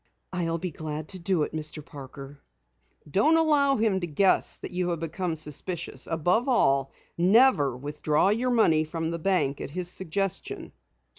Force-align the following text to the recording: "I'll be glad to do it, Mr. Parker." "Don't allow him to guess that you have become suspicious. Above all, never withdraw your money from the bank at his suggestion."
"I'll 0.33 0.57
be 0.57 0.71
glad 0.71 1.09
to 1.09 1.19
do 1.19 1.43
it, 1.43 1.53
Mr. 1.53 1.85
Parker." 1.85 2.41
"Don't 3.07 3.37
allow 3.37 3.75
him 3.75 3.99
to 3.99 4.07
guess 4.07 4.57
that 4.57 4.71
you 4.71 4.89
have 4.89 4.99
become 4.99 5.35
suspicious. 5.35 6.07
Above 6.09 6.47
all, 6.49 6.91
never 7.19 7.77
withdraw 7.77 8.29
your 8.29 8.49
money 8.49 8.83
from 8.83 9.11
the 9.11 9.19
bank 9.19 9.61
at 9.61 9.69
his 9.69 9.91
suggestion." 9.91 10.71